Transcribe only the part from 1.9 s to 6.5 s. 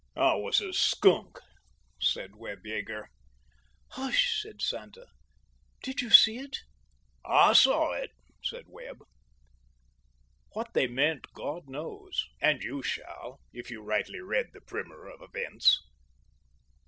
said Webb Yeager. "Hush," said Santa, "did you see